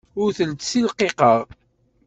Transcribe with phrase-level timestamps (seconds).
[0.21, 1.39] Ur tent-ssilqiqeɣ.